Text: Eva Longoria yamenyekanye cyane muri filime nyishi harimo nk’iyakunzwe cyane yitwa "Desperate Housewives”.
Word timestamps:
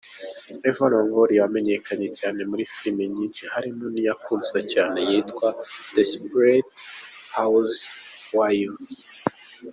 Eva 0.69 0.85
Longoria 0.93 1.39
yamenyekanye 1.43 2.07
cyane 2.19 2.41
muri 2.49 2.63
filime 2.73 3.03
nyishi 3.13 3.43
harimo 3.53 3.83
nk’iyakunzwe 3.91 4.59
cyane 4.73 4.97
yitwa 5.09 5.47
"Desperate 5.95 6.69
Housewives”. 7.37 8.93